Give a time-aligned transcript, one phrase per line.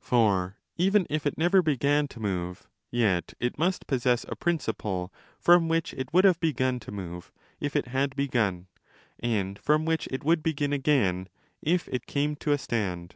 [0.00, 5.12] For even if it never began to move, yet it must possess a prin ciple
[5.38, 8.66] from which it would have begun to move if it had begun,
[9.20, 11.28] and from which it would begin again
[11.62, 13.14] if it came to a stand.